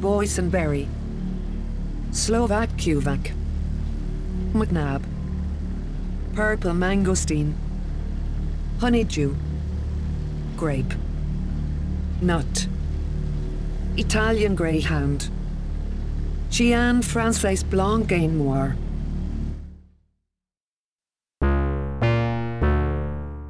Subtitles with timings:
[0.00, 0.88] boysenberry,
[2.10, 3.32] Slovak Kuvak,
[4.54, 5.02] McNab,
[6.34, 7.52] purple mangosteen,
[8.80, 9.34] honeydew,
[10.56, 10.94] grape,
[12.22, 12.66] nut,
[13.98, 15.28] Italian greyhound,
[16.50, 18.08] Chian Frances Blanc
[18.38, 18.76] Noir,